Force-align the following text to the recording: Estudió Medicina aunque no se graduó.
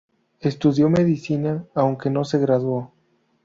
Estudió 0.39 0.89
Medicina 0.89 1.67
aunque 1.75 2.09
no 2.09 2.25
se 2.25 2.39
graduó. 2.39 2.91